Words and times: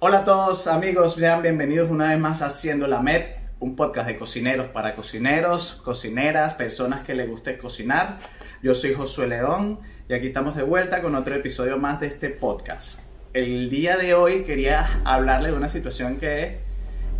Hola 0.00 0.18
a 0.18 0.24
todos 0.24 0.68
amigos, 0.68 1.16
sean 1.16 1.42
bienvenidos 1.42 1.90
una 1.90 2.10
vez 2.10 2.20
más 2.20 2.40
a 2.40 2.46
Haciendo 2.46 2.86
la 2.86 3.02
Med, 3.02 3.24
un 3.58 3.74
podcast 3.74 4.06
de 4.06 4.16
cocineros 4.16 4.68
para 4.68 4.94
cocineros, 4.94 5.72
cocineras, 5.84 6.54
personas 6.54 7.04
que 7.04 7.14
les 7.14 7.28
guste 7.28 7.58
cocinar. 7.58 8.18
Yo 8.62 8.76
soy 8.76 8.94
Josué 8.94 9.26
León 9.26 9.80
y 10.08 10.14
aquí 10.14 10.28
estamos 10.28 10.54
de 10.54 10.62
vuelta 10.62 11.02
con 11.02 11.16
otro 11.16 11.34
episodio 11.34 11.78
más 11.78 11.98
de 11.98 12.06
este 12.06 12.30
podcast. 12.30 13.00
El 13.32 13.70
día 13.70 13.96
de 13.96 14.14
hoy 14.14 14.44
quería 14.44 15.00
hablarle 15.04 15.50
de 15.50 15.56
una 15.56 15.68
situación 15.68 16.18
que 16.18 16.58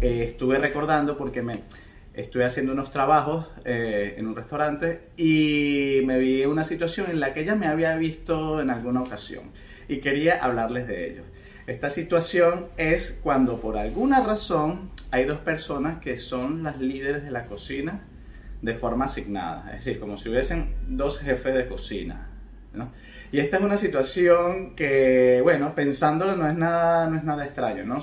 eh, 0.00 0.22
estuve 0.28 0.60
recordando 0.60 1.18
porque 1.18 1.42
me 1.42 1.64
estuve 2.14 2.44
haciendo 2.44 2.74
unos 2.74 2.92
trabajos 2.92 3.46
eh, 3.64 4.14
en 4.18 4.28
un 4.28 4.36
restaurante 4.36 5.00
y 5.16 6.02
me 6.04 6.16
vi 6.18 6.44
una 6.44 6.62
situación 6.62 7.10
en 7.10 7.18
la 7.18 7.34
que 7.34 7.40
ella 7.40 7.56
me 7.56 7.66
había 7.66 7.96
visto 7.96 8.60
en 8.60 8.70
alguna 8.70 9.02
ocasión 9.02 9.50
y 9.88 9.98
quería 9.98 10.44
hablarles 10.44 10.86
de 10.86 11.10
ello. 11.10 11.22
Esta 11.68 11.90
situación 11.90 12.68
es 12.78 13.20
cuando 13.22 13.60
por 13.60 13.76
alguna 13.76 14.24
razón 14.24 14.90
hay 15.10 15.26
dos 15.26 15.36
personas 15.36 16.00
que 16.00 16.16
son 16.16 16.62
las 16.62 16.80
líderes 16.80 17.24
de 17.24 17.30
la 17.30 17.44
cocina 17.44 18.06
de 18.62 18.72
forma 18.72 19.04
asignada, 19.04 19.66
es 19.72 19.84
decir, 19.84 20.00
como 20.00 20.16
si 20.16 20.30
hubiesen 20.30 20.74
dos 20.88 21.18
jefes 21.18 21.54
de 21.54 21.68
cocina. 21.68 22.30
Y 23.30 23.40
esta 23.40 23.58
es 23.58 23.62
una 23.62 23.76
situación 23.76 24.74
que, 24.76 25.40
bueno, 25.42 25.74
pensándolo 25.74 26.36
no 26.36 26.48
es 26.48 26.56
nada, 26.56 27.10
no 27.10 27.18
es 27.18 27.24
nada 27.24 27.44
extraño, 27.44 27.84
¿no? 27.84 28.02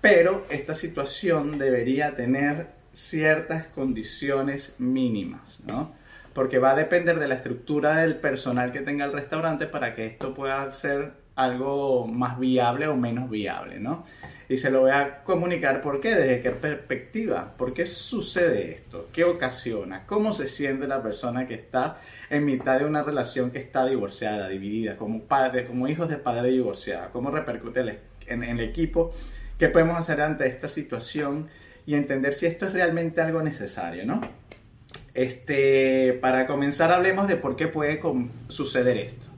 Pero 0.00 0.46
esta 0.48 0.76
situación 0.76 1.58
debería 1.58 2.14
tener 2.14 2.68
ciertas 2.92 3.66
condiciones 3.66 4.76
mínimas, 4.78 5.64
¿no? 5.66 5.92
Porque 6.32 6.60
va 6.60 6.70
a 6.70 6.76
depender 6.76 7.18
de 7.18 7.26
la 7.26 7.34
estructura 7.34 7.96
del 7.96 8.14
personal 8.14 8.70
que 8.70 8.82
tenga 8.82 9.04
el 9.04 9.12
restaurante 9.12 9.66
para 9.66 9.96
que 9.96 10.06
esto 10.06 10.32
pueda 10.32 10.70
ser 10.70 11.23
algo 11.36 12.06
más 12.06 12.38
viable 12.38 12.86
o 12.86 12.96
menos 12.96 13.28
viable, 13.28 13.80
¿no? 13.80 14.04
Y 14.48 14.58
se 14.58 14.70
lo 14.70 14.82
voy 14.82 14.90
a 14.90 15.22
comunicar 15.24 15.80
por 15.80 16.00
qué, 16.00 16.14
desde 16.14 16.42
qué 16.42 16.50
perspectiva, 16.50 17.54
por 17.56 17.72
qué 17.72 17.86
sucede 17.86 18.72
esto, 18.72 19.08
qué 19.12 19.24
ocasiona, 19.24 20.06
cómo 20.06 20.32
se 20.32 20.48
siente 20.48 20.86
la 20.86 21.02
persona 21.02 21.48
que 21.48 21.54
está 21.54 21.98
en 22.30 22.44
mitad 22.44 22.78
de 22.78 22.84
una 22.84 23.02
relación 23.02 23.50
que 23.50 23.58
está 23.58 23.86
divorciada, 23.86 24.48
dividida, 24.48 24.96
como 24.96 25.22
padre, 25.22 25.66
como 25.66 25.88
hijos 25.88 26.08
de 26.08 26.18
padre 26.18 26.50
divorciada, 26.50 27.08
cómo 27.10 27.30
repercute 27.30 27.80
en, 27.80 27.98
en 28.26 28.42
el 28.42 28.60
equipo, 28.60 29.12
qué 29.58 29.68
podemos 29.68 29.98
hacer 29.98 30.20
ante 30.20 30.46
esta 30.46 30.68
situación 30.68 31.48
y 31.86 31.94
entender 31.94 32.34
si 32.34 32.46
esto 32.46 32.66
es 32.66 32.72
realmente 32.72 33.20
algo 33.20 33.42
necesario, 33.42 34.06
¿no? 34.06 34.20
Este, 35.14 36.18
para 36.20 36.46
comenzar 36.46 36.92
hablemos 36.92 37.28
de 37.28 37.36
por 37.36 37.56
qué 37.56 37.68
puede 37.68 38.00
suceder 38.48 38.96
esto. 38.96 39.33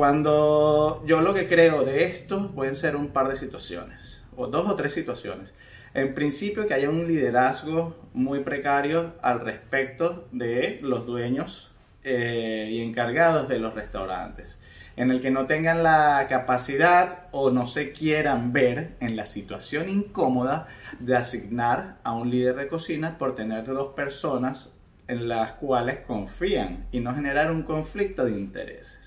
Cuando 0.00 1.04
yo 1.04 1.20
lo 1.20 1.34
que 1.34 1.46
creo 1.46 1.84
de 1.84 2.04
esto 2.04 2.52
pueden 2.54 2.74
ser 2.74 2.96
un 2.96 3.08
par 3.08 3.28
de 3.28 3.36
situaciones, 3.36 4.24
o 4.34 4.46
dos 4.46 4.66
o 4.66 4.74
tres 4.74 4.94
situaciones. 4.94 5.52
En 5.92 6.14
principio 6.14 6.66
que 6.66 6.72
haya 6.72 6.88
un 6.88 7.06
liderazgo 7.06 8.08
muy 8.14 8.40
precario 8.40 9.12
al 9.20 9.40
respecto 9.40 10.26
de 10.32 10.78
los 10.80 11.04
dueños 11.04 11.70
eh, 12.02 12.70
y 12.70 12.80
encargados 12.80 13.46
de 13.46 13.58
los 13.58 13.74
restaurantes, 13.74 14.56
en 14.96 15.10
el 15.10 15.20
que 15.20 15.30
no 15.30 15.44
tengan 15.44 15.82
la 15.82 16.24
capacidad 16.30 17.26
o 17.30 17.50
no 17.50 17.66
se 17.66 17.92
quieran 17.92 18.54
ver 18.54 18.96
en 19.00 19.16
la 19.16 19.26
situación 19.26 19.90
incómoda 19.90 20.68
de 20.98 21.14
asignar 21.14 21.98
a 22.04 22.12
un 22.12 22.30
líder 22.30 22.56
de 22.56 22.68
cocina 22.68 23.18
por 23.18 23.34
tener 23.34 23.66
dos 23.66 23.92
personas 23.92 24.72
en 25.08 25.28
las 25.28 25.52
cuales 25.52 25.98
confían 26.06 26.86
y 26.90 27.00
no 27.00 27.14
generar 27.14 27.50
un 27.50 27.64
conflicto 27.64 28.24
de 28.24 28.30
intereses. 28.30 28.99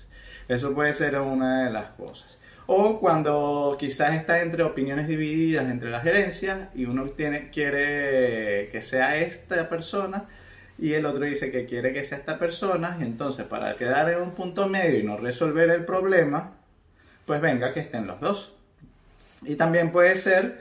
Eso 0.48 0.74
puede 0.74 0.92
ser 0.92 1.18
una 1.18 1.64
de 1.64 1.70
las 1.70 1.90
cosas. 1.90 2.38
O 2.66 2.98
cuando 2.98 3.76
quizás 3.78 4.14
está 4.14 4.40
entre 4.40 4.62
opiniones 4.62 5.06
divididas 5.06 5.66
entre 5.70 5.90
la 5.90 6.00
gerencia 6.00 6.70
y 6.74 6.86
uno 6.86 7.04
tiene, 7.10 7.50
quiere 7.50 8.70
que 8.70 8.80
sea 8.80 9.18
esta 9.18 9.68
persona 9.68 10.24
y 10.78 10.94
el 10.94 11.04
otro 11.06 11.24
dice 11.24 11.52
que 11.52 11.66
quiere 11.66 11.92
que 11.92 12.04
sea 12.04 12.18
esta 12.18 12.38
persona 12.38 12.96
y 12.98 13.02
entonces 13.02 13.46
para 13.46 13.76
quedar 13.76 14.10
en 14.10 14.20
un 14.20 14.32
punto 14.32 14.66
medio 14.66 14.98
y 14.98 15.02
no 15.02 15.18
resolver 15.18 15.70
el 15.70 15.84
problema, 15.84 16.52
pues 17.26 17.40
venga 17.40 17.72
que 17.74 17.80
estén 17.80 18.06
los 18.06 18.18
dos. 18.20 18.54
Y 19.42 19.56
también 19.56 19.92
puede 19.92 20.16
ser 20.16 20.58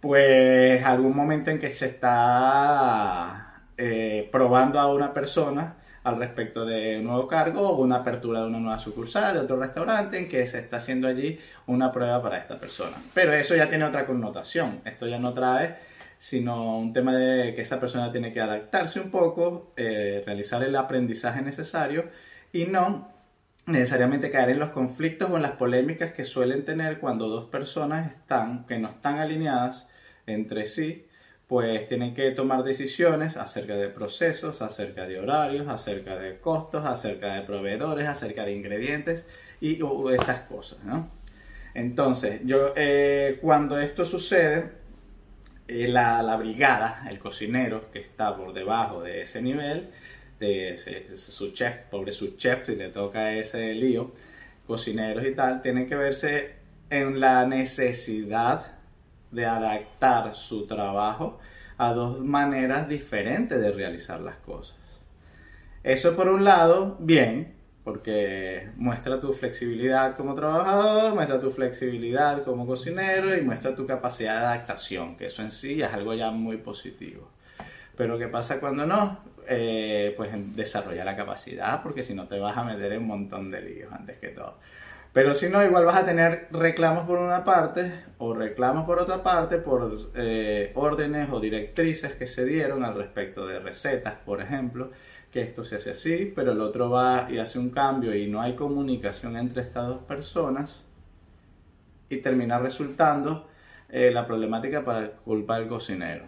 pues 0.00 0.82
algún 0.84 1.14
momento 1.14 1.50
en 1.50 1.60
que 1.60 1.74
se 1.74 1.86
está 1.86 3.62
eh, 3.76 4.28
probando 4.32 4.80
a 4.80 4.92
una 4.92 5.12
persona 5.12 5.76
al 6.04 6.18
respecto 6.18 6.64
de 6.66 6.98
un 6.98 7.04
nuevo 7.04 7.28
cargo 7.28 7.60
o 7.60 7.82
una 7.82 7.96
apertura 7.96 8.40
de 8.40 8.46
una 8.46 8.58
nueva 8.58 8.78
sucursal, 8.78 9.34
de 9.34 9.40
otro 9.40 9.56
restaurante, 9.56 10.18
en 10.18 10.28
que 10.28 10.46
se 10.46 10.58
está 10.58 10.78
haciendo 10.78 11.06
allí 11.06 11.38
una 11.66 11.92
prueba 11.92 12.20
para 12.22 12.38
esta 12.38 12.58
persona. 12.58 12.96
Pero 13.14 13.32
eso 13.32 13.54
ya 13.54 13.68
tiene 13.68 13.84
otra 13.84 14.06
connotación. 14.06 14.80
Esto 14.84 15.06
ya 15.06 15.18
no 15.18 15.32
trae 15.32 15.92
sino 16.22 16.78
un 16.78 16.92
tema 16.92 17.16
de 17.16 17.52
que 17.52 17.62
esa 17.62 17.80
persona 17.80 18.12
tiene 18.12 18.32
que 18.32 18.40
adaptarse 18.40 19.00
un 19.00 19.10
poco, 19.10 19.72
eh, 19.76 20.22
realizar 20.24 20.62
el 20.62 20.76
aprendizaje 20.76 21.42
necesario 21.42 22.10
y 22.52 22.66
no 22.66 23.08
necesariamente 23.66 24.30
caer 24.30 24.50
en 24.50 24.60
los 24.60 24.68
conflictos 24.68 25.30
o 25.30 25.36
en 25.36 25.42
las 25.42 25.52
polémicas 25.52 26.12
que 26.12 26.22
suelen 26.22 26.64
tener 26.64 27.00
cuando 27.00 27.28
dos 27.28 27.50
personas 27.50 28.08
están, 28.08 28.66
que 28.66 28.78
no 28.78 28.90
están 28.90 29.18
alineadas 29.18 29.88
entre 30.24 30.64
sí 30.64 31.08
pues 31.52 31.86
tienen 31.86 32.14
que 32.14 32.30
tomar 32.30 32.64
decisiones 32.64 33.36
acerca 33.36 33.76
de 33.76 33.90
procesos, 33.90 34.62
acerca 34.62 35.06
de 35.06 35.20
horarios, 35.20 35.68
acerca 35.68 36.16
de 36.16 36.38
costos, 36.38 36.86
acerca 36.86 37.34
de 37.34 37.42
proveedores, 37.42 38.08
acerca 38.08 38.46
de 38.46 38.54
ingredientes 38.54 39.26
y 39.60 39.78
estas 40.14 40.40
cosas, 40.48 40.82
¿no? 40.84 41.10
Entonces, 41.74 42.40
yo, 42.46 42.72
eh, 42.74 43.38
cuando 43.42 43.78
esto 43.78 44.06
sucede, 44.06 44.70
eh, 45.68 45.88
la, 45.88 46.34
brigada, 46.36 47.04
el 47.10 47.18
cocinero 47.18 47.90
que 47.90 47.98
está 47.98 48.34
por 48.34 48.54
debajo 48.54 49.02
de 49.02 49.20
ese 49.20 49.42
nivel, 49.42 49.90
de 50.40 50.78
su 50.78 51.52
chef, 51.52 51.80
pobre 51.90 52.12
su 52.12 52.34
chef, 52.34 52.64
si 52.64 52.76
le 52.76 52.88
toca 52.88 53.34
ese 53.34 53.74
lío, 53.74 54.14
cocineros 54.66 55.26
y 55.26 55.34
tal, 55.34 55.60
tienen 55.60 55.86
que 55.86 55.96
verse 55.96 56.54
en 56.88 57.20
la 57.20 57.44
necesidad 57.44 58.81
de 59.32 59.46
adaptar 59.46 60.34
su 60.34 60.66
trabajo 60.66 61.38
a 61.78 61.92
dos 61.92 62.20
maneras 62.20 62.88
diferentes 62.88 63.60
de 63.60 63.72
realizar 63.72 64.20
las 64.20 64.36
cosas. 64.36 64.76
Eso 65.82 66.14
por 66.14 66.28
un 66.28 66.44
lado, 66.44 66.96
bien, 67.00 67.54
porque 67.82 68.68
muestra 68.76 69.18
tu 69.18 69.32
flexibilidad 69.32 70.16
como 70.16 70.34
trabajador, 70.34 71.14
muestra 71.14 71.40
tu 71.40 71.50
flexibilidad 71.50 72.44
como 72.44 72.66
cocinero 72.66 73.36
y 73.36 73.40
muestra 73.40 73.74
tu 73.74 73.86
capacidad 73.86 74.38
de 74.38 74.46
adaptación, 74.46 75.16
que 75.16 75.26
eso 75.26 75.42
en 75.42 75.50
sí 75.50 75.82
es 75.82 75.92
algo 75.92 76.14
ya 76.14 76.30
muy 76.30 76.58
positivo. 76.58 77.28
Pero 77.96 78.18
¿qué 78.18 78.28
pasa 78.28 78.60
cuando 78.60 78.86
no? 78.86 79.18
Eh, 79.48 80.14
pues 80.16 80.30
desarrolla 80.54 81.04
la 81.04 81.16
capacidad, 81.16 81.82
porque 81.82 82.02
si 82.02 82.14
no 82.14 82.28
te 82.28 82.38
vas 82.38 82.56
a 82.56 82.64
meter 82.64 82.92
en 82.92 83.02
un 83.02 83.08
montón 83.08 83.50
de 83.50 83.60
líos 83.60 83.92
antes 83.92 84.18
que 84.18 84.28
todo. 84.28 84.58
Pero 85.12 85.34
si 85.34 85.48
no, 85.50 85.62
igual 85.62 85.84
vas 85.84 85.96
a 85.96 86.06
tener 86.06 86.48
reclamos 86.50 87.06
por 87.06 87.18
una 87.18 87.44
parte 87.44 87.92
o 88.18 88.32
reclamos 88.32 88.86
por 88.86 88.98
otra 88.98 89.22
parte 89.22 89.58
por 89.58 89.98
eh, 90.14 90.72
órdenes 90.74 91.28
o 91.30 91.38
directrices 91.38 92.14
que 92.14 92.26
se 92.26 92.46
dieron 92.46 92.82
al 92.82 92.94
respecto 92.94 93.46
de 93.46 93.58
recetas, 93.58 94.14
por 94.24 94.40
ejemplo, 94.40 94.90
que 95.30 95.42
esto 95.42 95.64
se 95.64 95.76
hace 95.76 95.90
así, 95.90 96.32
pero 96.34 96.52
el 96.52 96.60
otro 96.60 96.88
va 96.88 97.28
y 97.30 97.38
hace 97.38 97.58
un 97.58 97.70
cambio 97.70 98.14
y 98.14 98.26
no 98.26 98.40
hay 98.40 98.54
comunicación 98.54 99.36
entre 99.36 99.62
estas 99.62 99.86
dos 99.86 100.02
personas 100.04 100.82
y 102.08 102.18
termina 102.18 102.58
resultando 102.58 103.48
eh, 103.90 104.10
la 104.10 104.26
problemática 104.26 104.82
para 104.82 105.10
culpa 105.10 105.58
del 105.58 105.68
cocinero. 105.68 106.24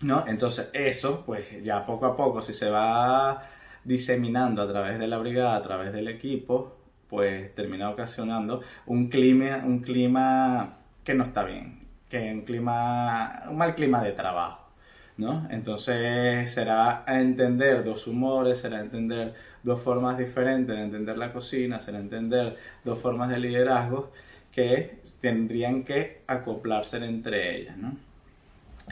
¿no? 0.00 0.24
Entonces 0.26 0.70
eso, 0.72 1.24
pues 1.26 1.62
ya 1.62 1.84
poco 1.84 2.06
a 2.06 2.16
poco, 2.16 2.40
si 2.40 2.54
se 2.54 2.70
va 2.70 3.48
diseminando 3.84 4.62
a 4.62 4.68
través 4.68 4.98
de 4.98 5.06
la 5.06 5.18
brigada, 5.18 5.56
a 5.56 5.62
través 5.62 5.92
del 5.92 6.08
equipo, 6.08 6.76
pues 7.12 7.54
termina 7.54 7.90
ocasionando 7.90 8.62
un 8.86 9.10
clima, 9.10 9.60
un 9.66 9.80
clima 9.80 10.78
que 11.04 11.12
no 11.12 11.24
está 11.24 11.44
bien, 11.44 11.80
que 12.08 12.32
un 12.32 12.40
clima, 12.40 13.42
un 13.50 13.58
mal 13.58 13.74
clima 13.74 14.02
de 14.02 14.12
trabajo, 14.12 14.70
¿no? 15.18 15.46
Entonces 15.50 16.50
será 16.50 17.04
entender 17.06 17.84
dos 17.84 18.06
humores, 18.06 18.60
será 18.60 18.80
entender 18.80 19.34
dos 19.62 19.82
formas 19.82 20.16
diferentes 20.16 20.74
de 20.74 20.84
entender 20.84 21.18
la 21.18 21.34
cocina, 21.34 21.80
será 21.80 21.98
entender 21.98 22.56
dos 22.82 22.98
formas 22.98 23.28
de 23.28 23.40
liderazgo 23.40 24.10
que 24.50 25.02
tendrían 25.20 25.84
que 25.84 26.22
acoplarse 26.26 26.96
entre 27.04 27.58
ellas, 27.58 27.76
¿no? 27.76 27.94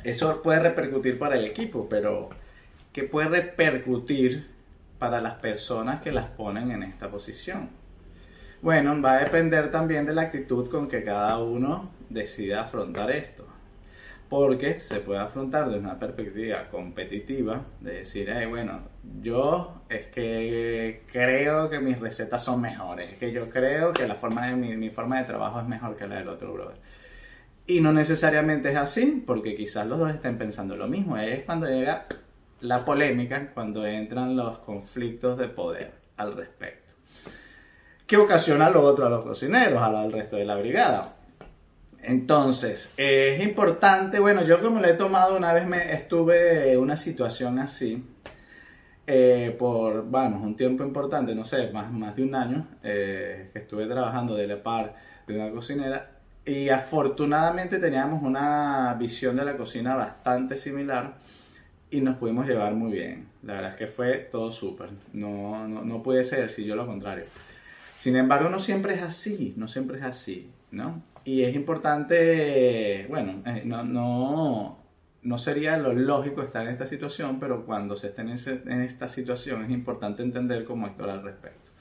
eso 0.05 0.43
puede 0.43 0.61
repercutir 0.61 1.19
para 1.19 1.37
el 1.37 1.46
equipo, 1.46 1.88
pero 1.88 2.28
¿qué 2.93 3.05
puede 3.05 3.28
repercutir 3.28 4.46
para 4.99 5.23
las 5.23 5.37
personas 5.37 6.02
que 6.02 6.12
las 6.12 6.26
ponen 6.26 6.70
en 6.70 6.82
esta 6.82 7.11
posición? 7.11 7.79
Bueno, 8.62 9.00
va 9.00 9.12
a 9.12 9.24
depender 9.24 9.70
también 9.70 10.04
de 10.04 10.12
la 10.12 10.22
actitud 10.22 10.68
con 10.68 10.86
que 10.86 11.02
cada 11.02 11.38
uno 11.38 11.90
decida 12.10 12.62
afrontar 12.62 13.10
esto. 13.10 13.46
Porque 14.28 14.78
se 14.80 15.00
puede 15.00 15.18
afrontar 15.18 15.66
desde 15.66 15.80
una 15.80 15.98
perspectiva 15.98 16.68
competitiva, 16.70 17.64
de 17.80 17.94
decir, 17.94 18.30
bueno, 18.48 18.80
yo 19.22 19.82
es 19.88 20.06
que 20.08 21.02
creo 21.10 21.70
que 21.70 21.80
mis 21.80 21.98
recetas 21.98 22.44
son 22.44 22.60
mejores, 22.60 23.12
es 23.12 23.18
que 23.18 23.32
yo 23.32 23.48
creo 23.50 23.92
que 23.92 24.06
la 24.06 24.14
forma 24.14 24.46
de 24.46 24.56
mi, 24.56 24.76
mi 24.76 24.90
forma 24.90 25.18
de 25.18 25.24
trabajo 25.24 25.60
es 25.60 25.66
mejor 25.66 25.96
que 25.96 26.06
la 26.06 26.16
del 26.16 26.28
otro 26.28 26.52
brother. 26.52 26.76
Y 27.66 27.80
no 27.80 27.92
necesariamente 27.92 28.70
es 28.70 28.76
así, 28.76 29.22
porque 29.26 29.54
quizás 29.56 29.86
los 29.86 29.98
dos 29.98 30.12
estén 30.12 30.38
pensando 30.38 30.76
lo 30.76 30.86
mismo. 30.86 31.16
Es 31.16 31.44
cuando 31.44 31.66
llega 31.66 32.06
la 32.60 32.84
polémica, 32.84 33.52
cuando 33.54 33.86
entran 33.86 34.36
los 34.36 34.58
conflictos 34.58 35.38
de 35.38 35.48
poder 35.48 35.92
al 36.16 36.36
respecto. 36.36 36.89
¿Qué 38.10 38.16
ocasiona 38.16 38.68
lo 38.70 38.82
otro 38.82 39.06
a 39.06 39.08
los 39.08 39.22
cocineros, 39.22 39.80
al 39.80 40.10
resto 40.10 40.34
de 40.34 40.44
la 40.44 40.56
brigada? 40.56 41.14
Entonces, 42.02 42.92
es 42.96 43.40
importante, 43.40 44.18
bueno, 44.18 44.42
yo 44.42 44.60
como 44.60 44.80
lo 44.80 44.88
he 44.88 44.94
tomado 44.94 45.36
una 45.36 45.52
vez 45.52 45.64
me 45.64 45.92
estuve 45.94 46.72
en 46.72 46.80
una 46.80 46.96
situación 46.96 47.60
así, 47.60 48.04
eh, 49.06 49.54
por, 49.56 50.10
vamos, 50.10 50.42
un 50.42 50.56
tiempo 50.56 50.82
importante, 50.82 51.36
no 51.36 51.44
sé, 51.44 51.70
más, 51.70 51.92
más 51.92 52.16
de 52.16 52.24
un 52.24 52.34
año, 52.34 52.66
eh, 52.82 53.50
que 53.52 53.60
estuve 53.60 53.86
trabajando 53.86 54.34
de 54.34 54.48
la 54.48 54.60
par 54.60 54.96
de 55.28 55.36
una 55.36 55.52
cocinera 55.52 56.10
y 56.44 56.68
afortunadamente 56.68 57.78
teníamos 57.78 58.24
una 58.24 58.92
visión 58.98 59.36
de 59.36 59.44
la 59.44 59.56
cocina 59.56 59.94
bastante 59.94 60.56
similar 60.56 61.14
y 61.92 62.00
nos 62.00 62.16
pudimos 62.16 62.48
llevar 62.48 62.74
muy 62.74 62.90
bien. 62.90 63.28
La 63.44 63.52
verdad 63.52 63.70
es 63.70 63.76
que 63.76 63.86
fue 63.86 64.14
todo 64.32 64.50
súper. 64.50 64.88
No, 65.12 65.68
no, 65.68 65.84
no 65.84 66.02
puede 66.02 66.24
ser 66.24 66.50
si 66.50 66.64
yo 66.64 66.74
lo 66.74 66.88
contrario. 66.88 67.26
Sin 68.00 68.17
embargo, 68.17 68.49
no 68.49 68.61
siempre 68.61 68.94
es 68.94 69.02
así, 69.02 69.52
no 69.58 69.69
siempre 69.69 69.99
es 69.99 70.05
así, 70.05 70.50
¿no? 70.70 71.02
Y 71.23 71.43
es 71.43 71.55
importante, 71.55 73.05
bueno, 73.11 73.43
eh, 73.44 73.61
no, 73.67 73.85
no, 73.85 74.79
no 75.23 75.37
sería 75.37 75.76
lo 75.76 75.93
lógico 75.93 76.41
estar 76.43 76.64
en 76.64 76.73
esta 76.73 76.87
situación, 76.87 77.38
pero 77.38 77.67
cuando 77.67 77.97
se 77.97 78.06
esté 78.06 78.23
en, 78.23 78.31
en 78.31 78.81
esta 78.81 79.06
situación 79.06 79.67
es 79.67 79.70
importante 79.70 80.23
entender 80.23 80.64
cómo 80.64 80.87
actuar 80.87 81.11
al 81.11 81.23
respecto. 81.23 81.73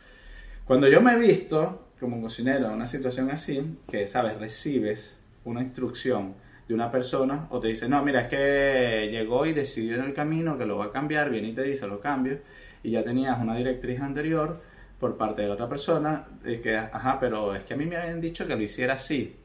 Cuando 0.66 0.90
yo 0.90 1.00
me 1.00 1.14
he 1.14 1.18
visto 1.18 1.88
como 2.02 2.22
cocinero 2.22 2.66
en 2.66 2.74
una 2.74 2.90
situación 2.90 3.32
así, 3.32 3.78
que 3.90 4.06
sabes, 4.06 4.38
recibes 4.38 5.18
una 5.46 5.62
instrucción 5.62 6.34
de 6.68 6.74
una 6.74 6.92
persona 6.92 7.48
o 7.50 7.62
te 7.62 7.70
dice, 7.70 7.88
no, 7.88 8.04
mira, 8.04 8.24
es 8.24 8.28
que 8.28 9.08
llegó 9.10 9.46
y 9.46 9.54
decidió 9.54 9.96
en 9.96 10.04
el 10.04 10.14
camino 10.14 10.58
que 10.58 10.66
lo 10.66 10.80
va 10.80 10.88
a 10.88 10.92
cambiar, 10.92 11.30
viene 11.30 11.48
y 11.48 11.54
te 11.54 11.64
dice, 11.64 11.88
lo 11.88 12.02
cambio, 12.02 12.40
y 12.84 12.92
ya 12.92 13.06
tenías 13.06 13.40
una 13.40 13.56
directriz 13.56 14.02
anterior 14.02 14.68
por 15.00 15.18
parte 15.18 15.44
de 15.44 15.48
la 15.48 15.54
otra 15.54 15.70
persona, 15.70 16.28
de 16.44 16.62
que, 16.62 16.76
ajá, 16.76 17.20
pero 17.20 17.56
es 17.56 17.64
que 17.64 17.74
a 17.74 17.78
mí 17.78 17.86
me 17.86 17.98
habían 17.98 18.22
dicho 18.22 18.46
que 18.46 18.56
lo 18.56 18.62
hiciera 18.62 18.96
así. 18.96 19.36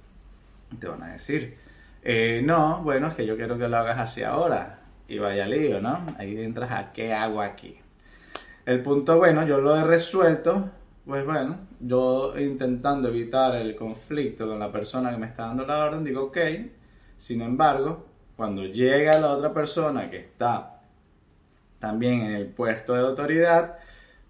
Te 0.78 0.86
van 0.88 1.02
a 1.02 1.12
decir, 1.12 1.56
eh, 2.02 2.42
no, 2.44 2.82
bueno, 2.82 3.08
es 3.08 3.14
que 3.14 3.26
yo 3.26 3.36
quiero 3.36 3.56
que 3.58 3.68
lo 3.68 3.76
hagas 3.76 3.98
así 3.98 4.22
ahora. 4.22 4.80
Y 5.06 5.18
vaya 5.18 5.46
lío, 5.46 5.80
¿no? 5.80 6.06
Ahí 6.18 6.42
entras 6.42 6.72
a 6.72 6.92
qué 6.92 7.12
hago 7.12 7.40
aquí. 7.40 7.78
El 8.66 8.82
punto, 8.82 9.18
bueno, 9.18 9.46
yo 9.46 9.60
lo 9.60 9.76
he 9.76 9.84
resuelto 9.84 10.70
pues 11.06 11.26
bueno, 11.26 11.58
yo 11.80 12.32
intentando 12.38 13.08
evitar 13.08 13.54
el 13.56 13.76
conflicto 13.76 14.48
con 14.48 14.58
la 14.58 14.72
persona 14.72 15.10
que 15.10 15.18
me 15.18 15.26
está 15.26 15.46
dando 15.46 15.66
la 15.66 15.84
orden, 15.84 16.02
digo, 16.02 16.24
ok, 16.24 16.38
sin 17.18 17.42
embargo, 17.42 18.06
cuando 18.36 18.64
llega 18.64 19.20
la 19.20 19.32
otra 19.32 19.52
persona 19.52 20.08
que 20.10 20.18
está 20.18 20.80
también 21.78 22.22
en 22.22 22.32
el 22.32 22.46
puesto 22.46 22.94
de 22.94 23.00
autoridad, 23.00 23.78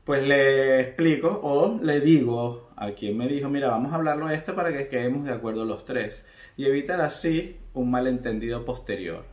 pues 0.05 0.23
le 0.23 0.81
explico 0.81 1.41
o 1.43 1.79
le 1.83 2.01
digo 2.01 2.71
a 2.77 2.91
quien 2.93 3.17
me 3.17 3.27
dijo, 3.27 3.49
mira, 3.49 3.69
vamos 3.69 3.93
a 3.93 3.97
hablarlo 3.97 4.29
esto 4.29 4.55
para 4.55 4.73
que 4.73 4.89
quedemos 4.89 5.25
de 5.25 5.33
acuerdo 5.33 5.65
los 5.65 5.85
tres 5.85 6.25
y 6.57 6.67
evitar 6.67 7.01
así 7.01 7.59
un 7.73 7.91
malentendido 7.91 8.65
posterior, 8.65 9.25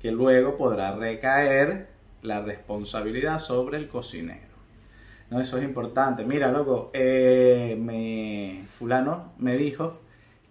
que 0.00 0.10
luego 0.10 0.56
podrá 0.56 0.96
recaer 0.96 1.88
la 2.22 2.40
responsabilidad 2.40 3.38
sobre 3.38 3.78
el 3.78 3.88
cocinero. 3.88 4.56
No, 5.30 5.40
eso 5.40 5.58
es 5.58 5.64
importante. 5.64 6.24
Mira, 6.24 6.52
loco, 6.52 6.90
eh, 6.92 7.76
me, 7.78 8.64
fulano 8.68 9.32
me 9.38 9.56
dijo 9.56 10.00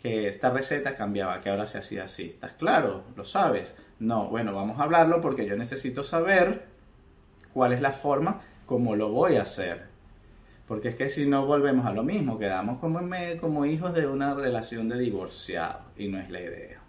que 0.01 0.28
esta 0.28 0.50
receta 0.50 0.95
cambiaba, 0.95 1.42
que 1.42 1.50
ahora 1.50 1.66
se 1.66 1.78
hacía 1.78 2.06
así. 2.06 2.30
¿Estás 2.30 2.54
claro? 2.54 3.04
¿Lo 3.16 3.25
sabes? 3.25 3.75
No, 4.00 4.30
bueno, 4.30 4.54
vamos 4.54 4.80
a 4.80 4.83
hablarlo 4.83 5.21
porque 5.21 5.45
yo 5.45 5.56
necesito 5.56 6.04
saber 6.04 6.66
cuál 7.54 7.74
es 7.74 7.81
la 7.81 7.92
forma 7.92 8.42
como 8.66 8.96
lo 8.96 9.10
voy 9.10 9.36
a 9.36 9.44
hacer. 9.44 9.84
Porque 10.68 10.90
es 10.90 10.96
que 10.96 11.10
si 11.10 11.28
no 11.28 11.46
volvemos 11.46 11.86
a 11.86 11.94
lo 11.94 12.04
mismo, 12.04 12.40
quedamos 12.40 12.80
como, 12.80 13.00
como 13.40 13.66
hijos 13.66 13.94
de 13.94 14.08
una 14.08 14.34
relación 14.34 14.90
de 14.90 14.98
divorciado 15.00 15.82
y 15.96 16.08
no 16.08 16.20
es 16.20 16.30
la 16.30 16.42
idea. 16.42 16.80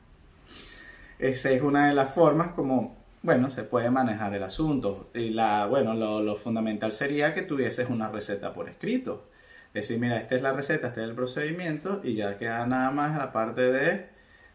Esa 1.19 1.51
es 1.51 1.63
una 1.63 1.89
de 1.89 1.95
las 1.95 2.15
formas 2.15 2.53
como 2.53 2.97
bueno, 3.27 3.51
se 3.51 3.65
puede 3.65 3.91
manejar 3.91 4.33
el 4.35 4.43
asunto. 4.45 5.11
Y 5.13 5.31
la, 5.31 5.67
bueno, 5.67 5.95
lo, 5.95 6.37
fundamental 6.37 6.93
sería 6.93 7.35
que 7.35 7.43
tuvieses 7.43 7.91
una 7.91 8.09
receta 8.09 8.55
por 8.55 8.69
escrito. 8.69 9.29
Es 9.75 9.89
decir, 9.89 9.99
mira, 9.99 10.19
esta 10.19 10.37
es 10.37 10.43
la 10.43 10.53
receta, 10.53 10.89
este 10.89 11.03
es 11.03 11.09
el 11.09 11.15
procedimiento 11.17 12.01
y 12.05 12.15
ya 12.15 12.39
queda 12.39 12.67
nada 12.67 12.91
más 12.93 13.19
la 13.19 13.33
parte 13.33 13.63
de 13.73 14.07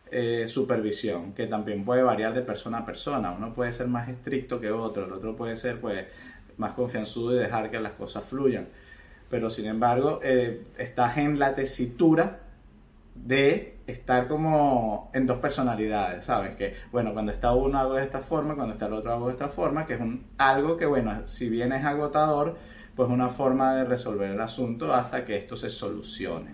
eh, 0.10 0.48
supervisión, 0.48 1.34
que 1.34 1.48
también 1.48 1.84
puede 1.84 2.02
variar 2.02 2.34
de 2.34 2.44
persona 2.44 2.80
a 2.80 2.86
persona. 2.86 3.32
Uno 3.34 3.54
puede 3.54 3.74
ser 3.74 3.88
más 3.88 4.08
estricto 4.08 4.62
que 4.62 4.72
otro, 4.72 5.06
el 5.06 5.12
otro 5.12 5.36
puede 5.36 5.58
ser 5.58 5.82
pues 5.82 6.06
más 6.62 6.74
confianzudo 6.74 7.36
y 7.36 7.40
dejar 7.40 7.70
que 7.70 7.80
las 7.80 7.94
cosas 7.94 8.24
fluyan. 8.24 8.70
Pero 9.30 9.50
sin 9.50 9.66
embargo, 9.66 10.20
eh, 10.24 10.66
estás 10.78 11.18
en 11.18 11.40
la 11.40 11.54
tesitura 11.54 12.40
de 13.16 13.78
estar 13.88 14.28
como 14.28 15.10
en 15.14 15.28
dos 15.28 15.40
personalidades, 15.40 16.26
¿sabes? 16.26 16.56
Que, 16.56 16.76
bueno, 16.92 17.14
cuando 17.14 17.32
está 17.32 17.54
uno 17.54 17.78
hago 17.78 17.96
de 17.96 18.04
esta 18.04 18.20
forma, 18.20 18.56
cuando 18.56 18.74
está 18.74 18.86
el 18.86 18.94
otro 18.94 19.12
hago 19.12 19.28
de 19.28 19.34
esta 19.34 19.50
forma, 19.50 19.86
que 19.86 19.96
es 19.96 20.02
un, 20.02 20.24
algo 20.38 20.78
que, 20.78 20.86
bueno, 20.86 21.28
si 21.28 21.50
bien 21.50 21.74
es 21.74 21.84
agotador, 21.84 22.58
pues 22.96 23.10
una 23.10 23.30
forma 23.30 23.76
de 23.76 23.86
resolver 23.86 24.30
el 24.30 24.42
asunto 24.42 24.94
hasta 24.94 25.26
que 25.26 25.38
esto 25.38 25.58
se 25.58 25.70
solucione. 25.70 26.52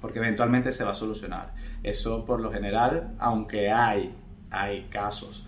Porque 0.00 0.18
eventualmente 0.18 0.70
se 0.70 0.84
va 0.84 0.90
a 0.90 0.94
solucionar. 0.94 1.54
Eso 1.82 2.24
por 2.24 2.40
lo 2.40 2.52
general, 2.52 3.14
aunque 3.18 3.70
hay, 3.70 4.14
hay 4.50 4.84
casos 4.90 5.44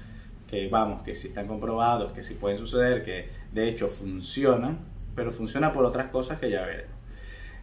que, 0.48 0.68
vamos, 0.68 1.02
que 1.02 1.14
sí 1.14 1.28
están 1.28 1.46
comprobados, 1.46 2.12
que 2.12 2.22
sí 2.22 2.34
pueden 2.34 2.58
suceder, 2.58 3.04
que 3.04 3.28
de 3.52 3.68
hecho 3.68 3.88
funcionan, 3.88 4.78
pero 5.14 5.32
funciona 5.32 5.72
por 5.72 5.84
otras 5.84 6.06
cosas 6.06 6.38
que 6.38 6.50
ya 6.50 6.64
veremos. 6.64 6.94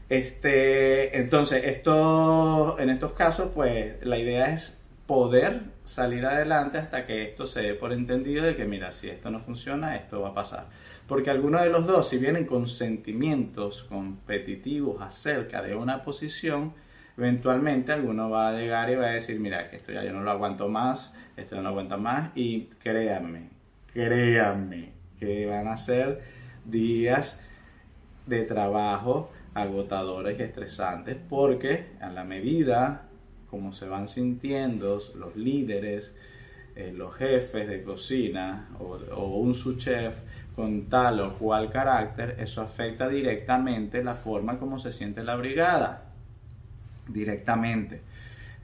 Este, 0.09 1.17
entonces, 1.17 1.65
esto, 1.65 2.79
en 2.79 2.89
estos 2.89 3.13
casos, 3.13 3.51
pues 3.53 3.95
la 4.05 4.17
idea 4.17 4.53
es 4.53 4.85
poder 5.05 5.61
salir 5.85 6.25
adelante 6.25 6.77
hasta 6.77 7.05
que 7.05 7.23
esto 7.23 7.47
se 7.47 7.61
dé 7.61 7.73
por 7.73 7.93
entendido 7.93 8.45
de 8.45 8.55
que, 8.55 8.65
mira, 8.65 8.91
si 8.91 9.09
esto 9.09 9.31
no 9.31 9.39
funciona, 9.39 9.95
esto 9.95 10.21
va 10.21 10.29
a 10.29 10.33
pasar. 10.33 10.67
Porque 11.07 11.29
alguno 11.29 11.61
de 11.61 11.69
los 11.69 11.87
dos, 11.87 12.09
si 12.09 12.17
vienen 12.17 12.45
con 12.45 12.67
sentimientos 12.67 13.83
competitivos 13.83 15.01
acerca 15.01 15.61
de 15.61 15.75
una 15.75 16.03
posición, 16.03 16.73
eventualmente 17.17 17.93
alguno 17.93 18.29
va 18.29 18.49
a 18.49 18.53
llegar 18.53 18.89
y 18.89 18.95
va 18.95 19.07
a 19.07 19.11
decir, 19.11 19.39
mira, 19.39 19.69
que 19.69 19.77
esto 19.77 19.91
ya 19.93 20.03
yo 20.03 20.13
no 20.13 20.21
lo 20.21 20.31
aguanto 20.31 20.67
más, 20.67 21.13
esto 21.37 21.55
no 21.55 21.63
lo 21.63 21.69
aguanta 21.69 21.97
más, 21.97 22.31
y 22.35 22.65
créanme, 22.79 23.49
créanme, 23.93 24.96
que 25.19 25.45
van 25.45 25.67
a 25.67 25.77
ser 25.77 26.21
días 26.65 27.41
de 28.25 28.43
trabajo 28.43 29.31
agotadores 29.53 30.39
y 30.39 30.43
estresantes 30.43 31.17
porque 31.29 31.87
a 31.99 32.09
la 32.09 32.23
medida 32.23 33.07
como 33.49 33.73
se 33.73 33.87
van 33.87 34.07
sintiendo 34.07 34.99
los 35.15 35.35
líderes, 35.35 36.15
eh, 36.75 36.93
los 36.95 37.15
jefes 37.15 37.67
de 37.67 37.83
cocina 37.83 38.67
o, 38.79 39.25
un 39.25 39.55
subchef 39.55 40.17
con 40.55 40.85
tal 40.89 41.19
o 41.21 41.33
cual 41.37 41.69
carácter, 41.69 42.35
eso 42.39 42.61
afecta 42.61 43.07
directamente 43.07 44.03
la 44.03 44.15
forma 44.15 44.57
como 44.59 44.79
se 44.79 44.91
siente 44.91 45.23
la 45.23 45.35
brigada. 45.35 46.03
Directamente. 47.07 48.01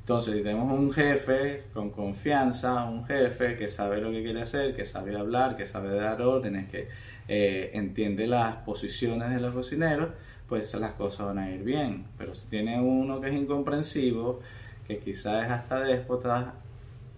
Entonces, 0.04 0.36
si 0.36 0.44
tenemos 0.44 0.78
un 0.78 0.92
jefe 0.92 1.64
con 1.74 1.90
confianza, 1.90 2.84
un 2.84 3.06
jefe 3.06 3.56
que 3.56 3.70
sabe 3.70 4.02
lo 4.02 4.12
que 4.12 4.22
quiere 4.22 4.42
hacer, 4.42 4.76
que 4.76 4.86
sabe 4.86 5.16
hablar, 5.18 5.56
que 5.56 5.66
sabe 5.66 5.96
dar 5.96 6.22
órdenes, 6.22 6.70
que 6.70 6.90
eh, 7.30 7.72
entiende 7.74 8.28
las 8.28 8.58
posiciones 8.58 9.30
de 9.30 9.40
los 9.40 9.54
cocineros, 9.54 10.10
pues 10.50 10.74
las 10.74 10.92
cosas 10.96 11.28
van 11.28 11.38
a 11.38 11.50
ir 11.50 11.64
bien. 11.64 12.06
Pero 12.18 12.36
si 12.36 12.50
tiene 12.50 12.82
uno 12.82 13.22
que 13.22 13.30
es 13.30 13.34
incomprensivo, 13.34 14.42
que 14.86 15.00
quizás 15.00 15.46
es 15.46 15.52
hasta 15.52 15.80
déspota, 15.80 16.56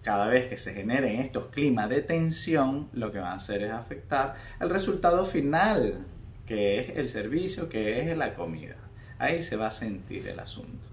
cada 0.02 0.28
vez 0.28 0.46
que 0.46 0.56
se 0.56 0.72
generen 0.72 1.18
estos 1.18 1.46
climas 1.46 1.88
de 1.88 2.02
tensión, 2.02 2.88
lo 2.92 3.10
que 3.10 3.18
va 3.18 3.32
a 3.32 3.34
hacer 3.34 3.64
es 3.64 3.72
afectar 3.72 4.36
el 4.60 4.70
resultado 4.70 5.26
final, 5.26 6.04
que 6.46 6.78
es 6.78 6.96
el 6.98 7.08
servicio, 7.08 7.68
que 7.68 8.08
es 8.08 8.16
la 8.16 8.36
comida. 8.36 8.76
Ahí 9.18 9.42
se 9.42 9.56
va 9.56 9.66
a 9.66 9.72
sentir 9.72 10.28
el 10.28 10.38
asunto. 10.38 10.86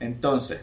Entonces, 0.00 0.58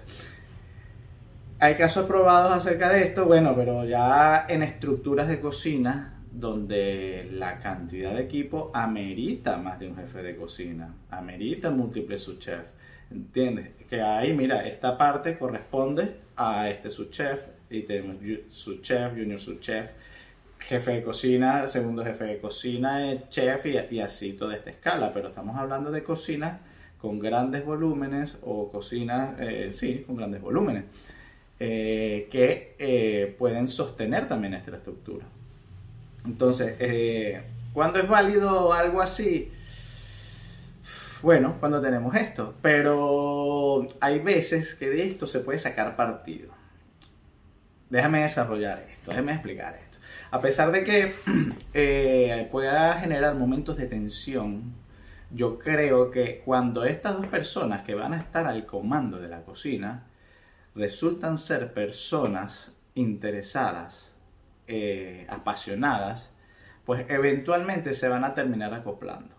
Hay 1.59 1.73
casos 1.73 2.05
probados 2.05 2.51
acerca 2.51 2.89
de 2.89 3.01
esto, 3.01 3.25
bueno, 3.25 3.55
pero 3.55 3.83
ya 3.83 4.45
en 4.47 4.61
estructuras 4.61 5.27
de 5.27 5.39
cocina 5.39 6.21
donde 6.31 7.27
la 7.31 7.57
cantidad 7.57 8.13
de 8.13 8.21
equipo 8.21 8.69
amerita 8.75 9.57
más 9.57 9.79
de 9.79 9.87
un 9.87 9.95
jefe 9.95 10.21
de 10.21 10.35
cocina, 10.35 10.93
amerita 11.09 11.71
múltiples 11.71 12.21
subchefs. 12.21 12.77
¿Entiendes? 13.09 13.71
Que 13.89 14.01
ahí, 14.01 14.33
mira, 14.33 14.67
esta 14.67 14.99
parte 14.99 15.35
corresponde 15.35 16.17
a 16.35 16.69
este 16.69 16.91
subchef 16.91 17.47
y 17.71 17.81
tenemos 17.81 18.17
subchef, 18.49 19.13
junior 19.13 19.39
subchef, 19.39 19.89
jefe 20.59 20.91
de 20.91 21.03
cocina, 21.03 21.67
segundo 21.67 22.03
jefe 22.03 22.25
de 22.25 22.37
cocina, 22.37 23.29
chef 23.29 23.65
y, 23.65 23.99
así 23.99 24.33
toda 24.33 24.55
esta 24.55 24.69
escala. 24.69 25.11
Pero 25.11 25.29
estamos 25.29 25.57
hablando 25.57 25.89
de 25.89 26.03
cocinas 26.03 26.59
con 26.99 27.17
grandes 27.17 27.65
volúmenes 27.65 28.37
o 28.43 28.71
cocinas, 28.71 29.39
eh, 29.39 29.69
sí, 29.71 30.03
con 30.05 30.17
grandes 30.17 30.41
volúmenes, 30.41 30.83
eh, 31.59 32.27
que 32.31 32.75
eh, 32.79 33.35
pueden 33.37 33.67
sostener 33.67 34.27
también 34.27 34.53
esta 34.53 34.75
estructura. 34.75 35.25
Entonces, 36.25 36.75
eh, 36.79 37.41
¿cuándo 37.73 37.99
es 37.99 38.07
válido 38.07 38.73
algo 38.73 39.01
así? 39.01 39.51
Bueno, 41.21 41.55
cuando 41.59 41.81
tenemos 41.81 42.15
esto, 42.15 42.53
pero 42.61 43.87
hay 44.01 44.19
veces 44.19 44.75
que 44.75 44.89
de 44.89 45.07
esto 45.07 45.25
se 45.25 45.39
puede 45.39 45.57
sacar 45.57 45.95
partido. 45.95 46.49
Déjame 47.89 48.21
desarrollar 48.21 48.79
esto, 48.79 49.11
déjame 49.11 49.33
explicar 49.33 49.75
esto. 49.75 49.97
A 50.29 50.41
pesar 50.41 50.71
de 50.71 50.83
que 50.83 51.13
eh, 51.73 52.47
pueda 52.51 52.99
generar 52.99 53.35
momentos 53.35 53.77
de 53.77 53.87
tensión, 53.87 54.75
yo 55.31 55.57
creo 55.57 56.11
que 56.11 56.41
cuando 56.45 56.85
estas 56.85 57.15
dos 57.15 57.27
personas 57.27 57.83
que 57.83 57.95
van 57.95 58.13
a 58.13 58.17
estar 58.17 58.45
al 58.45 58.65
comando 58.65 59.19
de 59.19 59.29
la 59.29 59.41
cocina 59.41 60.03
resultan 60.77 61.37
ser 61.37 61.73
personas 61.73 62.71
interesadas 62.93 64.15
eh, 64.67 65.25
apasionadas, 65.29 66.33
pues 66.85 67.05
eventualmente 67.09 67.93
se 67.93 68.07
van 68.07 68.23
a 68.23 68.33
terminar 68.33 68.73
acoplando. 68.73 69.35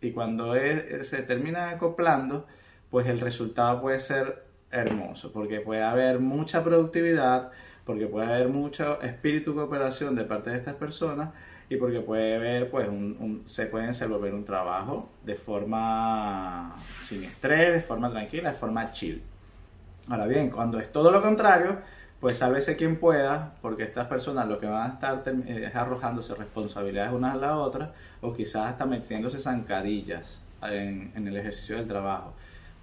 Y 0.00 0.12
cuando 0.12 0.54
se 0.54 1.22
termina 1.22 1.70
acoplando, 1.70 2.46
pues 2.90 3.06
el 3.06 3.20
resultado 3.20 3.82
puede 3.82 4.00
ser 4.00 4.44
hermoso, 4.70 5.32
porque 5.32 5.60
puede 5.60 5.82
haber 5.82 6.20
mucha 6.20 6.64
productividad, 6.64 7.50
porque 7.84 8.06
puede 8.06 8.26
haber 8.26 8.48
mucho 8.48 9.00
espíritu 9.02 9.50
de 9.50 9.56
cooperación 9.56 10.14
de 10.14 10.24
parte 10.24 10.50
de 10.50 10.56
estas 10.56 10.76
personas 10.76 11.30
y 11.68 11.76
porque 11.76 12.00
puede 12.00 12.36
haber, 12.36 12.70
pues, 12.70 12.88
se 13.44 13.66
pueden 13.66 13.88
desenvolver 13.88 14.34
un 14.34 14.44
trabajo 14.44 15.10
de 15.24 15.34
forma 15.36 16.76
sin 17.00 17.24
estrés, 17.24 17.72
de 17.74 17.80
forma 17.80 18.10
tranquila, 18.10 18.50
de 18.50 18.56
forma 18.56 18.90
chill. 18.92 19.22
Ahora 20.08 20.26
bien, 20.26 20.50
cuando 20.50 20.78
es 20.78 20.90
todo 20.90 21.10
lo 21.10 21.22
contrario, 21.22 21.78
pues 22.20 22.36
sálvese 22.38 22.76
quien 22.76 22.98
pueda, 22.98 23.54
porque 23.62 23.84
estas 23.84 24.06
personas 24.06 24.46
lo 24.46 24.58
que 24.58 24.66
van 24.66 24.90
a 24.90 24.94
estar 24.94 25.22
eh, 25.46 25.66
es 25.68 25.74
arrojándose 25.74 26.34
responsabilidades 26.34 27.12
unas 27.12 27.34
a 27.34 27.38
la 27.38 27.56
otra, 27.56 27.92
o 28.20 28.34
quizás 28.34 28.72
hasta 28.72 28.86
metiéndose 28.86 29.38
zancadillas 29.38 30.40
en, 30.62 31.12
el 31.14 31.36
ejercicio 31.36 31.76
del 31.76 31.88
trabajo, 31.88 32.34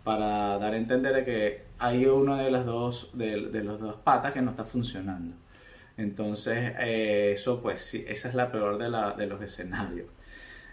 para 0.03 0.57
dar 0.57 0.73
a 0.73 0.77
entender 0.77 1.23
que 1.23 1.65
hay 1.77 2.05
uno 2.05 2.37
de 2.37 2.49
las 2.49 2.65
dos, 2.65 3.11
de, 3.13 3.37
los 3.37 3.79
dos 3.79 3.95
patas 4.03 4.33
que 4.33 4.41
no 4.41 4.51
está 4.51 4.63
funcionando. 4.63 5.35
Entonces, 5.97 6.73
eh, 6.79 7.31
eso 7.33 7.61
pues 7.61 7.81
sí, 7.81 8.05
esa 8.07 8.29
es 8.29 8.35
la 8.35 8.51
peor 8.51 8.77
de, 8.77 8.85
de 9.17 9.27
los 9.27 9.41
escenarios. 9.41 10.07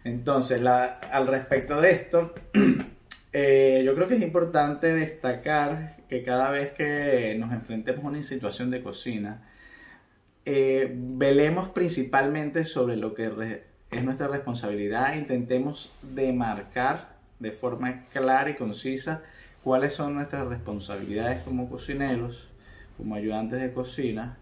Entonces, 0.04 0.64
al 0.64 1.26
respecto 1.26 1.80
de 1.80 1.90
esto, 1.90 2.34
Eh, 3.36 3.82
yo 3.84 3.96
creo 3.96 4.06
que 4.06 4.14
es 4.14 4.22
importante 4.22 4.94
destacar 4.94 5.96
que 6.08 6.22
cada 6.22 6.50
vez 6.50 6.70
que 6.72 7.34
nos 7.36 7.52
enfrentemos 7.52 8.04
a 8.04 8.08
una 8.08 8.22
situación 8.22 8.70
de 8.70 8.80
cocina, 8.80 9.42
eh, 10.44 10.88
velemos 10.96 11.68
principalmente 11.70 12.64
sobre 12.64 12.96
lo 12.96 13.12
que 13.12 13.64
es 13.90 14.04
nuestra 14.04 14.28
responsabilidad, 14.28 15.16
intentemos 15.16 15.92
demarcar 16.02 17.16
de 17.40 17.50
forma 17.50 18.04
clara 18.12 18.50
y 18.50 18.54
concisa 18.54 19.24
cuáles 19.64 19.94
son 19.94 20.14
nuestras 20.14 20.46
responsabilidades 20.46 21.42
como 21.42 21.68
cocineros, 21.68 22.48
como 22.96 23.16
ayudantes 23.16 23.60
de 23.60 23.72
cocina, 23.72 24.38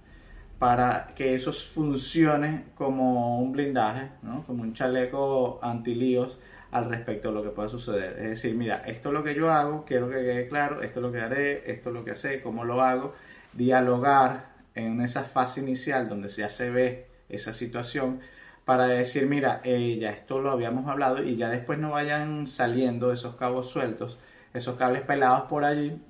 para 0.58 1.14
que 1.16 1.34
eso 1.34 1.54
funcione 1.54 2.64
como 2.75 3.40
un 3.40 3.52
blindaje, 3.52 4.11
como 4.46 4.62
un 4.62 4.75
chaleco 4.75 5.61
antilíos 5.62 6.37
al 6.72 6.86
respecto 6.86 7.28
de 7.28 7.34
lo 7.34 7.42
que 7.42 7.50
pueda 7.50 7.68
suceder. 7.68 8.16
Es 8.18 8.30
decir, 8.30 8.54
mira, 8.54 8.78
esto 8.86 9.10
es 9.10 9.14
lo 9.14 9.22
que 9.22 9.34
yo 9.34 9.50
hago, 9.50 9.84
quiero 9.84 10.08
que 10.08 10.16
quede 10.16 10.48
claro, 10.48 10.82
esto 10.82 11.00
es 11.00 11.02
lo 11.02 11.12
que 11.12 11.20
haré, 11.20 11.70
esto 11.70 11.90
es 11.90 11.94
lo 11.94 12.04
que 12.04 12.16
sé, 12.16 12.40
cómo 12.42 12.64
lo 12.64 12.82
hago, 12.82 13.14
dialogar 13.52 14.52
en 14.74 15.02
esa 15.02 15.22
fase 15.22 15.60
inicial 15.60 16.08
donde 16.08 16.28
ya 16.30 16.48
se 16.48 16.70
ve 16.70 17.06
esa 17.28 17.52
situación 17.52 18.20
para 18.64 18.86
decir, 18.86 19.26
mira, 19.26 19.60
eh, 19.64 19.98
ya 20.00 20.10
esto 20.10 20.40
lo 20.40 20.50
habíamos 20.50 20.88
hablado 20.88 21.22
y 21.22 21.36
ya 21.36 21.50
después 21.50 21.78
no 21.78 21.90
vayan 21.90 22.46
saliendo 22.46 23.12
esos 23.12 23.36
cabos 23.36 23.68
sueltos, 23.68 24.18
esos 24.54 24.76
cables 24.76 25.02
pelados 25.02 25.48
por 25.48 25.64
allí 25.64 26.00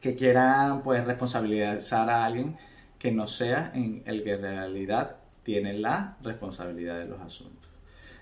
que 0.00 0.16
quieran 0.16 0.82
pues 0.82 1.04
responsabilizar 1.04 2.10
a 2.10 2.24
alguien 2.24 2.56
que 2.98 3.12
no 3.12 3.26
sea 3.26 3.70
en 3.74 4.02
el 4.06 4.24
que 4.24 4.34
en 4.34 4.42
realidad 4.42 5.16
tiene 5.44 5.74
la 5.74 6.16
responsabilidad 6.22 6.98
de 6.98 7.06
los 7.06 7.20
asuntos. 7.20 7.75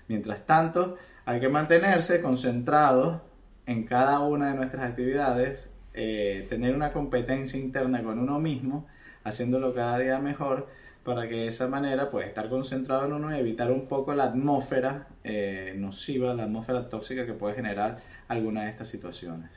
Mientras 0.07 0.45
tanto, 0.45 0.97
hay 1.25 1.39
que 1.39 1.49
mantenerse 1.49 2.21
concentrado 2.21 3.21
en 3.65 3.85
cada 3.85 4.19
una 4.19 4.49
de 4.51 4.55
nuestras 4.55 4.83
actividades, 4.83 5.69
eh, 5.93 6.45
tener 6.49 6.75
una 6.75 6.93
competencia 6.93 7.59
interna 7.59 8.03
con 8.03 8.19
uno 8.19 8.39
mismo, 8.39 8.87
haciéndolo 9.23 9.73
cada 9.73 9.97
día 9.97 10.19
mejor, 10.19 10.67
para 11.03 11.27
que 11.27 11.35
de 11.35 11.47
esa 11.47 11.67
manera 11.67 12.09
pues 12.09 12.27
estar 12.27 12.49
concentrado 12.49 13.05
en 13.05 13.13
uno 13.13 13.35
y 13.35 13.39
evitar 13.39 13.71
un 13.71 13.87
poco 13.87 14.13
la 14.15 14.25
atmósfera 14.25 15.07
eh, 15.23 15.73
nociva, 15.77 16.33
la 16.33 16.43
atmósfera 16.43 16.89
tóxica 16.89 17.25
que 17.25 17.33
puede 17.33 17.55
generar 17.55 17.99
alguna 18.27 18.63
de 18.63 18.69
estas 18.69 18.87
situaciones. 18.87 19.51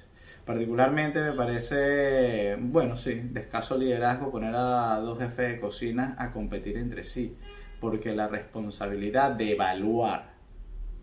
Particularmente 0.44 1.20
me 1.20 1.32
parece, 1.32 2.56
bueno, 2.58 2.96
sí, 2.96 3.14
de 3.14 3.40
escaso 3.40 3.76
liderazgo 3.76 4.30
poner 4.30 4.54
a 4.54 4.98
dos 4.98 5.18
jefes 5.18 5.52
de 5.52 5.60
cocina 5.60 6.14
a 6.18 6.32
competir 6.32 6.78
entre 6.78 7.04
sí, 7.04 7.36
porque 7.80 8.14
la 8.14 8.28
responsabilidad 8.28 9.32
de 9.32 9.52
evaluar 9.52 10.37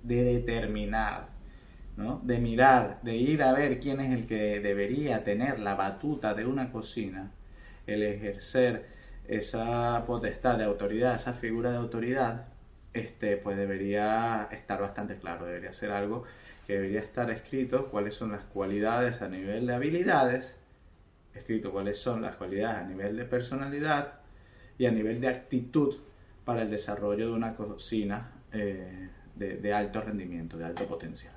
de 0.06 0.24
determinar, 0.24 1.30
¿no? 1.98 2.22
de 2.24 2.40
mirar, 2.40 3.00
de 3.04 3.16
ir 3.16 3.44
a 3.44 3.54
ver 3.54 3.80
quién 3.80 4.00
es 4.00 4.14
el 4.14 4.28
que 4.28 4.60
debería 4.60 5.24
tener 5.24 5.60
la 5.60 5.76
batuta 5.76 6.34
de 6.34 6.46
una 6.46 6.72
cocina, 6.72 7.32
el 7.88 8.04
ejercer 8.04 8.86
esa 9.28 10.04
potestad 10.06 10.58
de 10.58 10.66
autoridad, 10.66 11.16
esa 11.16 11.34
figura 11.34 11.72
de 11.72 11.78
autoridad, 11.78 12.46
este, 12.94 13.38
pues 13.38 13.58
debería 13.58 14.48
estar 14.52 14.80
bastante 14.80 15.18
claro, 15.18 15.46
debería 15.46 15.74
ser 15.74 15.92
algo 15.92 16.24
que 16.66 16.74
debería 16.74 17.02
estar 17.02 17.30
escrito 17.30 17.88
cuáles 17.90 18.16
son 18.16 18.32
las 18.32 18.44
cualidades 18.44 19.22
a 19.22 19.28
nivel 19.28 19.68
de 19.68 19.74
habilidades, 19.74 20.58
escrito 21.34 21.72
cuáles 21.72 21.98
son 21.98 22.22
las 22.22 22.36
cualidades 22.36 22.78
a 22.78 22.84
nivel 22.84 23.18
de 23.18 23.26
personalidad 23.26 24.14
y 24.78 24.86
a 24.86 24.92
nivel 24.92 25.22
de 25.22 25.28
actitud 25.28 25.96
para 26.44 26.62
el 26.62 26.70
desarrollo 26.70 27.28
de 27.28 27.34
una 27.34 27.56
cocina 27.56 28.32
eh, 28.52 29.10
de, 29.36 29.74
alto 29.74 30.02
rendimiento, 30.02 30.58
de 30.58 30.66
alto 30.66 30.86
potencial. 30.86 31.34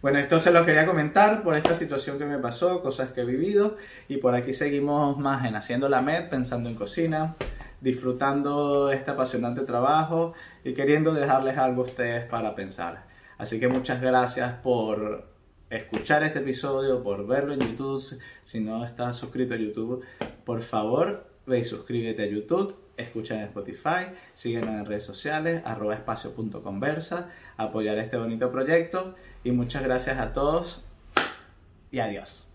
Bueno, 0.00 0.18
esto 0.18 0.40
se 0.40 0.52
lo 0.52 0.64
quería 0.64 0.84
comentar 0.84 1.42
por 1.44 1.54
esta 1.54 1.74
situación 1.74 2.18
que 2.18 2.24
me 2.24 2.38
pasó, 2.38 2.82
cosas 2.82 3.12
que 3.12 3.20
he 3.20 3.24
vivido 3.24 3.76
y 4.08 4.16
por 4.16 4.34
aquí 4.34 4.52
seguimos 4.52 5.16
más 5.18 5.44
en 5.44 5.54
Haciendo 5.54 5.88
la 5.88 6.02
Med, 6.02 6.28
pensando 6.28 6.68
en 6.68 6.74
cocina, 6.74 7.36
disfrutando 7.80 8.90
este 8.90 9.12
apasionante 9.12 9.62
trabajo 9.62 10.34
y 10.64 10.74
queriendo 10.74 11.14
dejarles 11.14 11.56
algo 11.56 11.82
a 11.82 11.84
ustedes 11.84 12.24
para 12.24 12.56
pensar. 12.56 13.04
Así 13.38 13.60
que 13.60 13.68
muchas 13.68 14.00
gracias 14.00 14.54
por 14.54 15.28
escuchar 15.70 16.22
este 16.22 16.40
episodio, 16.40 17.02
por 17.02 17.26
verlo 17.26 17.52
en 17.52 17.60
YouTube. 17.60 18.20
Si 18.44 18.60
no 18.60 18.84
estás 18.84 19.16
suscrito 19.16 19.54
a 19.54 19.56
YouTube, 19.56 20.04
por 20.44 20.60
favor, 20.60 21.31
ve 21.46 21.60
y 21.60 21.64
suscríbete 21.64 22.22
a 22.22 22.26
YouTube 22.26 22.82
escuchen 22.96 23.38
en 23.38 23.44
Spotify, 23.44 24.12
síguenos 24.34 24.70
en 24.70 24.86
redes 24.86 25.04
sociales, 25.04 25.62
arroba 25.64 25.94
espacio.conversa, 25.94 27.30
apoyar 27.56 27.98
este 27.98 28.16
bonito 28.16 28.50
proyecto 28.50 29.14
y 29.44 29.52
muchas 29.52 29.82
gracias 29.82 30.18
a 30.18 30.32
todos 30.32 30.82
y 31.90 32.00
adiós. 32.00 32.51